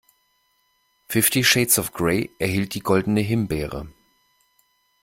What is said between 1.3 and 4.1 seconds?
Shades of Grey erhielt die Goldene Himbeere.